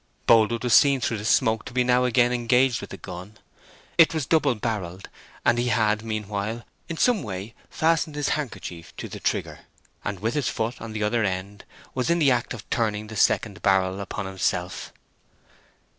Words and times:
Boldwood 0.25 0.63
was 0.63 0.73
seen 0.73 0.99
through 0.99 1.19
the 1.19 1.25
smoke 1.25 1.63
to 1.65 1.73
be 1.73 1.83
now 1.83 2.05
again 2.05 2.33
engaged 2.33 2.81
with 2.81 2.89
the 2.89 2.97
gun. 2.97 3.37
It 3.99 4.15
was 4.15 4.25
double 4.25 4.55
barrelled, 4.55 5.09
and 5.45 5.59
he 5.59 5.67
had, 5.67 6.01
meanwhile, 6.03 6.63
in 6.89 6.97
some 6.97 7.21
way 7.21 7.53
fastened 7.69 8.15
his 8.15 8.29
hand 8.29 8.51
kerchief 8.51 8.95
to 8.95 9.07
the 9.07 9.19
trigger, 9.19 9.59
and 10.03 10.19
with 10.19 10.33
his 10.33 10.49
foot 10.49 10.81
on 10.81 10.93
the 10.93 11.03
other 11.03 11.23
end 11.23 11.65
was 11.93 12.09
in 12.09 12.17
the 12.17 12.31
act 12.31 12.55
of 12.55 12.67
turning 12.71 13.05
the 13.05 13.15
second 13.15 13.61
barrel 13.61 13.99
upon 14.01 14.25
himself. 14.25 14.91